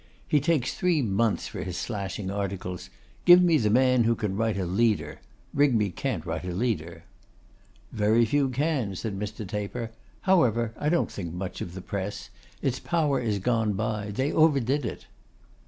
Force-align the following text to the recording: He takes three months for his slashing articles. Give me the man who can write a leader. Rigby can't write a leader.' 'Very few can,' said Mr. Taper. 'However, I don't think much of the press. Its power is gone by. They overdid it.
He 0.27 0.39
takes 0.39 0.73
three 0.73 1.03
months 1.03 1.47
for 1.47 1.61
his 1.61 1.77
slashing 1.77 2.31
articles. 2.31 2.89
Give 3.23 3.39
me 3.39 3.59
the 3.59 3.69
man 3.69 4.03
who 4.05 4.15
can 4.15 4.35
write 4.35 4.57
a 4.57 4.65
leader. 4.65 5.21
Rigby 5.53 5.91
can't 5.91 6.25
write 6.25 6.43
a 6.43 6.55
leader.' 6.55 7.03
'Very 7.91 8.25
few 8.25 8.49
can,' 8.49 8.95
said 8.95 9.13
Mr. 9.19 9.47
Taper. 9.47 9.91
'However, 10.21 10.73
I 10.79 10.89
don't 10.89 11.11
think 11.11 11.31
much 11.35 11.61
of 11.61 11.75
the 11.75 11.81
press. 11.81 12.31
Its 12.63 12.79
power 12.79 13.19
is 13.19 13.37
gone 13.37 13.73
by. 13.73 14.09
They 14.09 14.31
overdid 14.33 14.87
it. 14.87 15.05